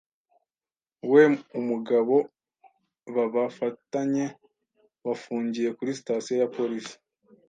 [1.11, 2.15] we’umugabo
[3.15, 4.25] babafatanye
[5.05, 6.95] bafungiye kuri sitasiyo ya polisi